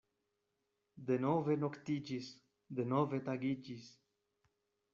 Denove 1.09 1.57
noktiĝis; 1.65 2.31
denove 2.81 3.23
tagiĝis. 3.31 3.87